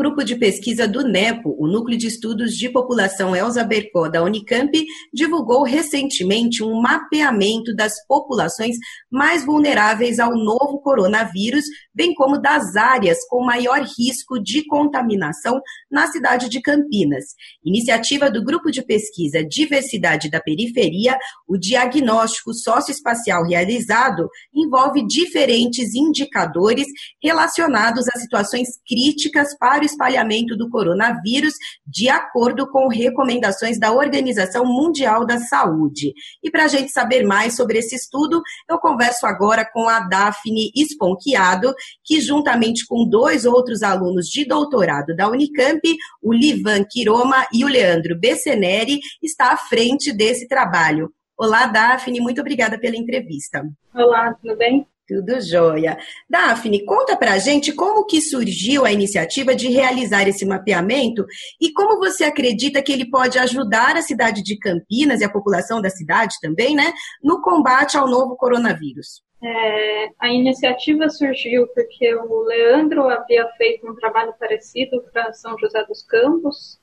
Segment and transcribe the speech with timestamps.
[0.00, 4.72] Grupo de pesquisa do NEPO, o Núcleo de Estudos de População Elza Bercó da Unicamp,
[5.12, 8.78] divulgou recentemente um mapeamento das populações
[9.10, 15.60] mais vulneráveis ao novo coronavírus, bem como das áreas com maior risco de contaminação
[15.90, 17.34] na cidade de Campinas.
[17.62, 26.86] Iniciativa do grupo de pesquisa Diversidade da Periferia, o diagnóstico socioespacial realizado envolve diferentes indicadores
[27.22, 31.54] relacionados a situações críticas para o espalhamento do coronavírus,
[31.86, 36.12] de acordo com recomendações da Organização Mundial da Saúde.
[36.42, 40.70] E para a gente saber mais sobre esse estudo, eu converso agora com a Daphne
[40.74, 45.80] Esponquiado, que juntamente com dois outros alunos de doutorado da Unicamp,
[46.22, 51.12] o Livan Quiroma e o Leandro Besseneri, está à frente desse trabalho.
[51.36, 53.62] Olá, Daphne, muito obrigada pela entrevista.
[53.94, 54.86] Olá, tudo bem?
[55.10, 55.98] Tudo jóia.
[56.28, 61.26] Daphne, conta pra gente como que surgiu a iniciativa de realizar esse mapeamento
[61.60, 65.82] e como você acredita que ele pode ajudar a cidade de Campinas e a população
[65.82, 69.20] da cidade também, né, no combate ao novo coronavírus.
[69.42, 75.84] É, a iniciativa surgiu porque o Leandro havia feito um trabalho parecido para São José
[75.86, 76.78] dos Campos,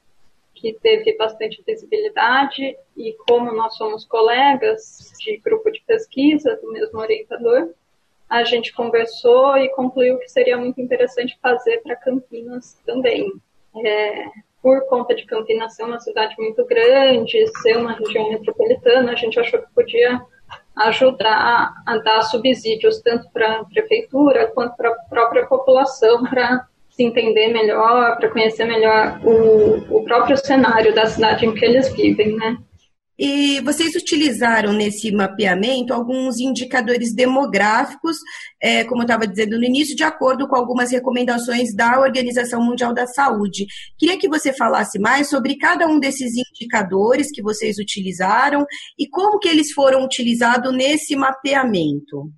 [0.54, 7.00] que teve bastante visibilidade, e como nós somos colegas de grupo de pesquisa do mesmo
[7.00, 7.74] orientador,
[8.30, 13.32] a gente conversou e concluiu que seria muito interessante fazer para Campinas também.
[13.86, 14.26] É,
[14.62, 19.40] por conta de Campinas ser uma cidade muito grande, ser uma região metropolitana, a gente
[19.40, 20.22] achou que podia
[20.76, 27.04] ajudar a dar subsídios tanto para a prefeitura quanto para a própria população para se
[27.04, 32.36] entender melhor, para conhecer melhor o, o próprio cenário da cidade em que eles vivem,
[32.36, 32.58] né?
[33.18, 38.18] E vocês utilizaram nesse mapeamento alguns indicadores demográficos,
[38.62, 42.94] é, como eu estava dizendo no início, de acordo com algumas recomendações da Organização Mundial
[42.94, 43.66] da Saúde.
[43.98, 48.66] Queria que você falasse mais sobre cada um desses indicadores que vocês utilizaram
[48.98, 52.30] e como que eles foram utilizados nesse mapeamento.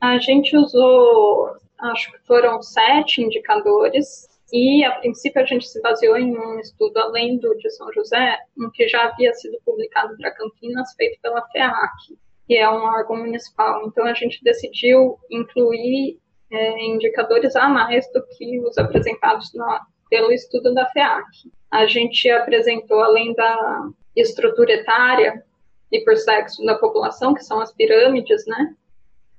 [0.00, 6.16] A gente usou, acho que foram sete indicadores e, a princípio, a gente se baseou
[6.16, 10.32] em um estudo além do de São José, um que já havia sido publicado para
[10.32, 13.86] Campinas, feito pela FEAC, que é um órgão municipal.
[13.86, 16.18] Então, a gente decidiu incluir
[16.50, 21.26] é, indicadores a mais do que os apresentados na, pelo estudo da FEAC.
[21.70, 25.44] A gente apresentou, além da estrutura etária
[25.92, 28.74] e por sexo da população, que são as pirâmides, né?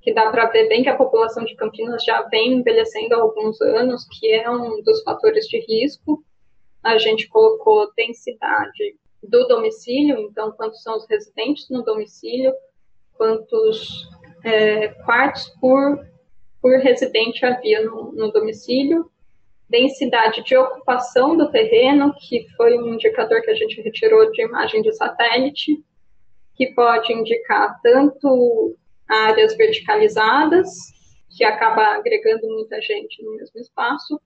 [0.02, 3.60] Que dá para ver bem que a população de Campinas já vem envelhecendo há alguns
[3.60, 6.22] anos, que é um dos fatores de risco.
[6.82, 12.52] A gente colocou densidade do domicílio, então quantos são os residentes no domicílio,
[13.16, 14.08] quantos
[14.42, 16.04] é, quartos por,
[16.60, 19.08] por residente havia no, no domicílio,
[19.68, 24.82] densidade de ocupação do terreno, que foi um indicador que a gente retirou de imagem
[24.82, 25.80] de satélite,
[26.56, 28.76] que pode indicar tanto
[29.12, 30.68] áreas verticalizadas,
[31.36, 34.20] que acaba agregando muita gente no mesmo espaço,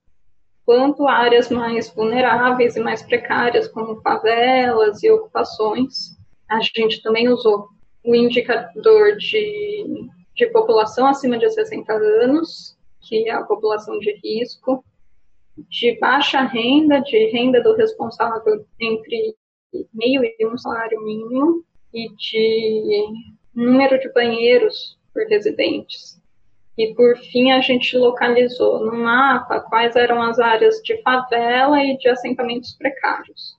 [0.64, 6.16] quanto áreas mais vulneráveis e mais precárias, como favelas e ocupações.
[6.50, 7.68] A gente também usou
[8.04, 14.84] o indicador de, de população acima de 60 anos, que é a população de risco,
[15.68, 19.34] de baixa renda, de renda do responsável entre
[19.92, 21.64] meio e um salário mínimo,
[21.94, 26.20] e de número de banheiros por residentes.
[26.76, 31.96] E por fim, a gente localizou no mapa quais eram as áreas de favela e
[31.96, 33.56] de assentamentos precários.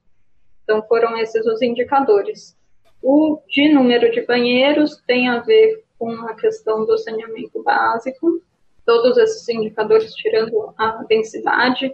[0.63, 2.55] Então, foram esses os indicadores.
[3.01, 8.39] O de número de banheiros tem a ver com a questão do saneamento básico.
[8.85, 11.91] Todos esses indicadores, tirando a densidade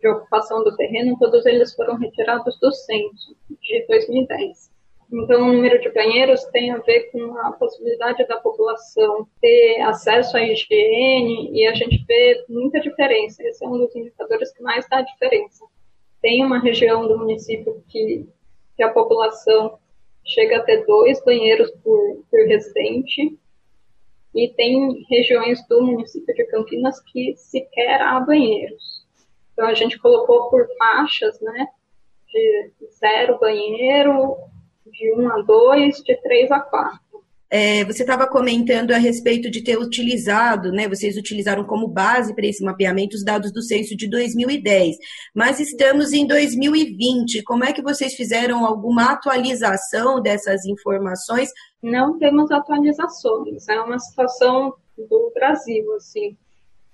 [0.00, 4.73] de ocupação do terreno, todos eles foram retirados do censo de 2010.
[5.12, 10.36] Então, o número de banheiros tem a ver com a possibilidade da população ter acesso
[10.36, 13.42] à higiene e a gente vê muita diferença.
[13.42, 15.64] Esse é um dos indicadores que mais dá diferença.
[16.20, 18.26] Tem uma região do município que,
[18.76, 19.78] que a população
[20.24, 23.38] chega a ter dois banheiros por, por residente
[24.34, 29.04] e tem regiões do município de Campinas que sequer há banheiros.
[29.52, 31.68] Então, a gente colocou por faixas, né,
[32.26, 34.36] de zero banheiro,
[34.86, 37.04] de 1 a 2, de 3 a 4.
[37.50, 40.88] É, você estava comentando a respeito de ter utilizado, né?
[40.88, 44.96] Vocês utilizaram como base para esse mapeamento os dados do censo de 2010,
[45.32, 47.44] mas estamos em 2020.
[47.44, 51.50] Como é que vocês fizeram alguma atualização dessas informações?
[51.80, 53.68] Não temos atualizações.
[53.68, 56.36] É uma situação do Brasil, assim.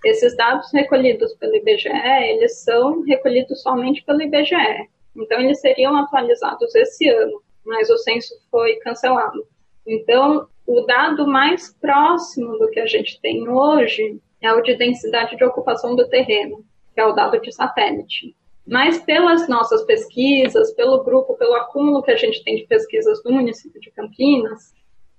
[0.04, 4.88] Esses dados recolhidos pelo IBGE, eles são recolhidos somente pelo IBGE.
[5.16, 9.46] Então, eles seriam atualizados esse ano, mas o censo foi cancelado.
[9.86, 15.36] Então, o dado mais próximo do que a gente tem hoje é o de densidade
[15.36, 18.34] de ocupação do terreno, que é o dado de satélite.
[18.66, 23.32] Mas pelas nossas pesquisas, pelo grupo, pelo acúmulo que a gente tem de pesquisas do
[23.32, 24.74] município de Campinas,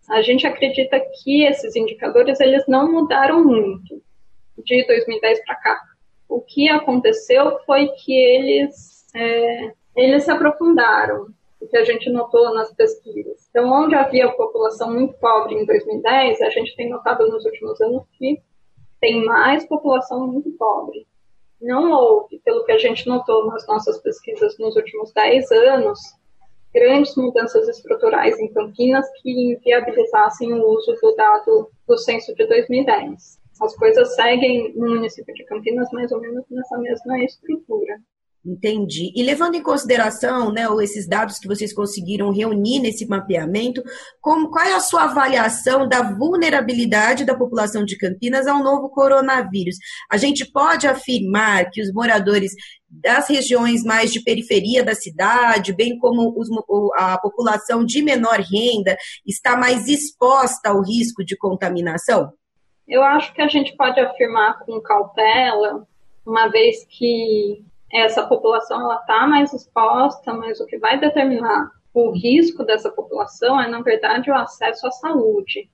[0.10, 4.02] a gente acredita que esses indicadores eles não mudaram muito
[4.58, 5.82] de 2010 para cá.
[6.28, 11.28] O que aconteceu foi que eles, é, eles se aprofundaram,
[11.62, 13.48] o que a gente notou nas pesquisas.
[13.50, 18.04] Então, onde havia população muito pobre em 2010, a gente tem notado nos últimos anos
[18.18, 18.42] que
[19.00, 21.08] tem mais população muito pobre.
[21.62, 26.00] Não houve, pelo que a gente notou nas nossas pesquisas nos últimos 10 anos,
[26.74, 33.42] grandes mudanças estruturais em Campinas que inviabilizassem o uso do dado do censo de 2010
[33.62, 38.00] as coisas seguem no município de Campinas mais ou menos nessa mesma estrutura.
[38.44, 39.14] Entendi.
[39.16, 43.84] E levando em consideração né, esses dados que vocês conseguiram reunir nesse mapeamento,
[44.20, 49.76] como, qual é a sua avaliação da vulnerabilidade da população de Campinas ao novo coronavírus?
[50.10, 52.54] A gente pode afirmar que os moradores
[52.90, 56.50] das regiões mais de periferia da cidade, bem como os,
[56.96, 62.34] a população de menor renda, está mais exposta ao risco de contaminação?
[62.88, 65.88] Eu acho que a gente pode afirmar com cautela,
[66.26, 72.64] uma vez que essa população está mais exposta, mas o que vai determinar o risco
[72.64, 75.70] dessa população é, na verdade, o acesso à saúde.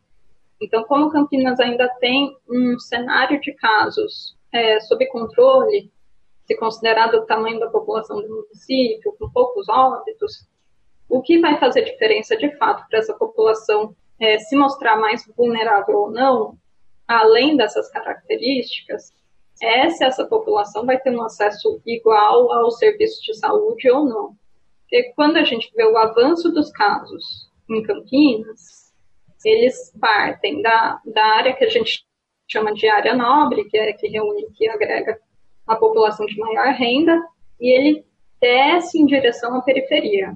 [0.59, 5.91] Então, como Campinas ainda tem um cenário de casos é, sob controle,
[6.45, 10.47] se considerado o tamanho da população do município, com poucos óbitos,
[11.07, 15.99] o que vai fazer diferença de fato para essa população é, se mostrar mais vulnerável
[15.99, 16.57] ou não
[17.07, 19.13] além dessas características,
[19.61, 24.35] é se essa população vai ter um acesso igual aos serviços de saúde ou não.
[24.81, 28.93] Porque quando a gente vê o avanço dos casos em Campinas,
[29.43, 32.05] eles partem da, da área que a gente
[32.47, 35.19] chama de área nobre, que é que reúne, que agrega
[35.65, 37.17] a população de maior renda,
[37.59, 38.05] e ele
[38.39, 40.35] desce em direção à periferia.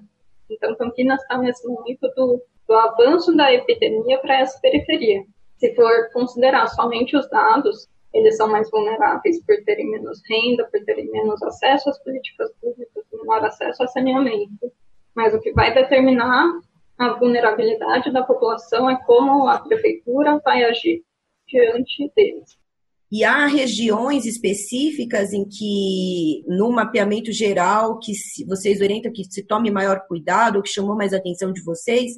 [0.50, 5.24] Então, Campinas está nesse momento do, do avanço da epidemia para essa periferia
[5.62, 10.84] se for considerar somente os dados, eles são mais vulneráveis por terem menos renda, por
[10.84, 14.72] terem menos acesso às políticas públicas, menor acesso a saneamento.
[15.16, 16.46] Mas o que vai determinar
[16.98, 21.04] a vulnerabilidade da população é como a prefeitura vai agir
[21.48, 22.60] diante deles.
[23.12, 28.14] E há regiões específicas em que, no mapeamento geral, que
[28.48, 32.14] vocês orientam que se tome maior cuidado, que chamou mais a atenção de vocês,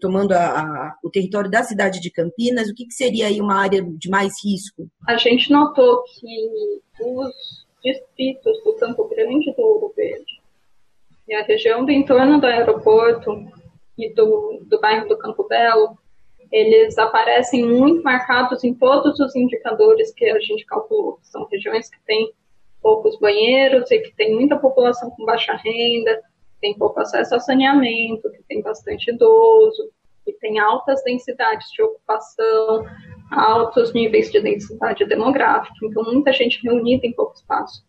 [0.00, 3.60] tomando a, a, o território da cidade de Campinas, o que, que, seria aí uma
[3.60, 4.88] área de mais risco?
[5.08, 10.40] A gente notou que os distritos do Campo Grande e do Ouro Verde
[11.28, 13.30] e a região do entorno do aeroporto
[13.96, 15.96] e do, do bairro do Campo Belo,
[16.50, 21.18] eles aparecem muito marcados em todos os indicadores que a gente calculou.
[21.22, 22.30] São regiões que têm
[22.82, 26.20] poucos banheiros e que tem muita população com baixa renda,
[26.62, 29.90] tem pouco acesso ao saneamento, que tem bastante idoso,
[30.24, 32.86] que tem altas densidades de ocupação,
[33.32, 37.84] altos níveis de densidade demográfica, então muita gente reunida em pouco espaço.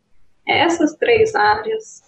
[0.45, 2.01] Essas três áreas,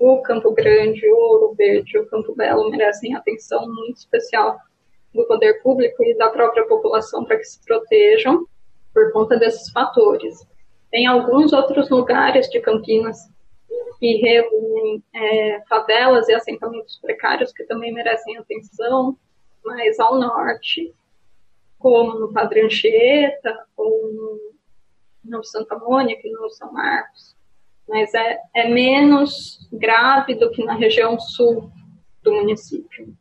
[0.00, 4.56] o Campo Grande, o Ouro Verde o Campo Belo, merecem atenção muito especial
[5.12, 8.46] do poder público e da própria população para que se protejam
[8.92, 10.46] por conta desses fatores.
[10.90, 13.18] Tem alguns outros lugares de Campinas
[13.98, 19.16] que reúnem é, favelas e assentamentos precários que também merecem atenção,
[19.64, 20.94] mas ao norte,
[21.78, 24.40] como no Padre Anchieta ou
[25.24, 27.34] no, Santa Mônica no São Marcos.
[27.88, 31.70] Mas é, é menos grave do que na região sul
[32.22, 33.14] do município,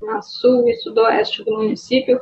[0.00, 2.20] na sul e sudoeste do município,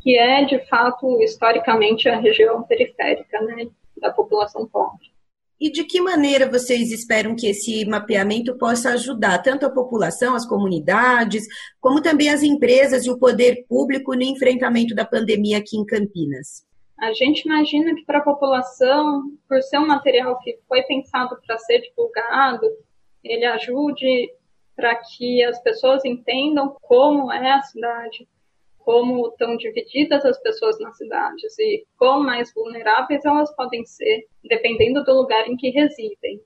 [0.00, 3.68] que é, de fato, historicamente, a região periférica né,
[4.00, 5.17] da população pobre.
[5.60, 10.46] E de que maneira vocês esperam que esse mapeamento possa ajudar tanto a população, as
[10.46, 11.44] comunidades,
[11.80, 16.64] como também as empresas e o poder público no enfrentamento da pandemia aqui em Campinas?
[16.98, 21.58] A gente imagina que para a população, por ser um material que foi pensado para
[21.58, 22.66] ser divulgado,
[23.22, 24.30] ele ajude
[24.76, 28.28] para que as pessoas entendam como é a cidade,
[28.88, 35.04] como estão divididas as pessoas nas cidades e quão mais vulneráveis elas podem ser, dependendo
[35.04, 36.40] do lugar em que residem.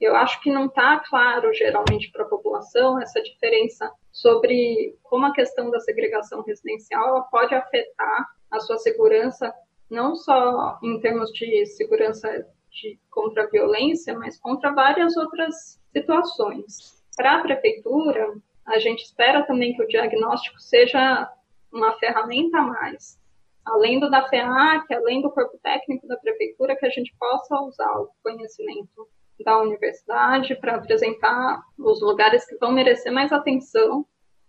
[0.00, 5.32] Eu acho que não está claro, geralmente, para a população essa diferença sobre como a
[5.32, 9.52] questão da segregação residencial pode afetar a sua segurança,
[9.90, 17.02] não só em termos de segurança de, contra a violência, mas contra várias outras situações.
[17.16, 18.32] Para a prefeitura,
[18.64, 21.28] a gente espera também que o diagnóstico seja
[21.72, 23.18] uma ferramenta a mais.
[23.64, 27.92] Além do da FEAC, além do corpo técnico da prefeitura, que a gente possa usar
[28.00, 29.08] o conhecimento
[29.44, 34.06] da universidade para apresentar os lugares que vão merecer mais atenção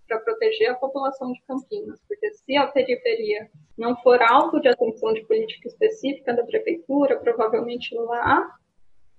[0.08, 5.14] para proteger a população de Campinas, porque se a periferia não for alvo de atenção
[5.14, 8.46] de política específica da prefeitura, provavelmente lá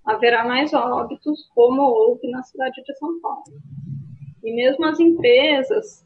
[0.05, 3.45] haverá mais óbitos, como houve na cidade de São Paulo.
[4.43, 6.05] E mesmo as empresas,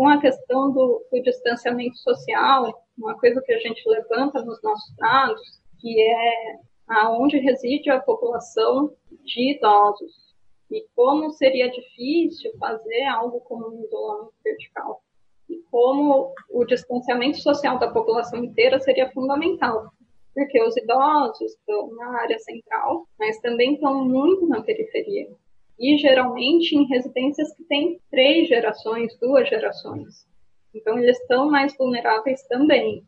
[0.00, 4.96] com a questão do, do distanciamento social, uma coisa que a gente levanta nos nossos
[4.96, 8.94] dados, que é aonde reside a população
[9.26, 10.34] de idosos
[10.70, 15.02] e como seria difícil fazer algo como um isolamento vertical.
[15.50, 19.92] E como o distanciamento social da população inteira seria fundamental,
[20.34, 25.28] porque os idosos estão na área central, mas também estão muito na periferia
[25.80, 30.26] e geralmente em residências que têm três gerações, duas gerações.
[30.74, 33.02] Então eles estão mais vulneráveis também.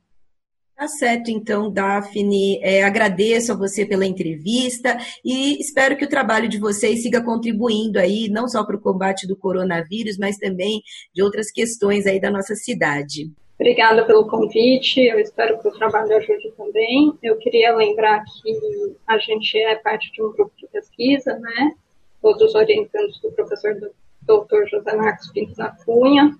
[0.74, 2.58] Tá certo, então, Daphne.
[2.62, 7.98] É, agradeço a você pela entrevista e espero que o trabalho de vocês siga contribuindo
[7.98, 10.82] aí, não só para o combate do coronavírus, mas também
[11.14, 13.30] de outras questões aí da nossa cidade.
[13.60, 17.12] Obrigada pelo convite, eu espero que o trabalho ajude também.
[17.22, 21.74] Eu queria lembrar que a gente é parte de um grupo de pesquisa, né?
[22.22, 23.74] Todos os orientandos do professor
[24.22, 24.66] Dr.
[24.70, 26.34] José Marcos Pinto da Cunha,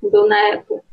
[0.00, 0.84] do NEPO,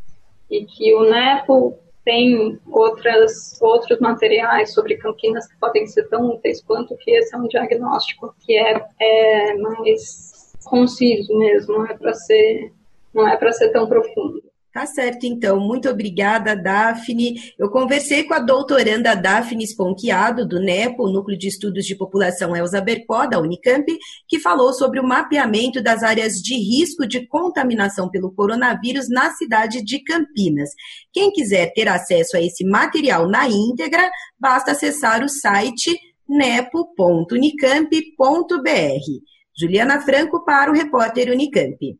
[0.49, 6.61] e que o NEPO tem outras, outros materiais sobre Campinas que podem ser tão úteis
[6.61, 12.13] quanto que esse é um diagnóstico que é, é mais conciso mesmo, não é para
[12.13, 12.73] ser,
[13.13, 14.50] não é para ser tão profundo.
[14.73, 15.59] Tá certo, então.
[15.59, 17.53] Muito obrigada, Daphne.
[17.59, 22.79] Eu conversei com a doutoranda Daphne Sponchiado, do NEPO, Núcleo de Estudos de População Elza
[22.79, 23.85] Bercó, da Unicamp,
[24.29, 29.83] que falou sobre o mapeamento das áreas de risco de contaminação pelo coronavírus na cidade
[29.83, 30.69] de Campinas.
[31.11, 34.09] Quem quiser ter acesso a esse material na íntegra,
[34.39, 35.99] basta acessar o site
[36.29, 37.91] nepo.unicamp.br.
[39.53, 41.99] Juliana Franco para o repórter Unicamp.